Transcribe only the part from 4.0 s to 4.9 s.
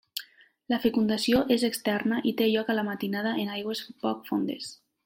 poc fondes.